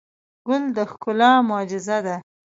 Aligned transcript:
ګل 0.47 0.63
د 0.75 0.77
ښکلا 0.91 1.31
معجزه 1.49 1.97
ده. 2.05 2.15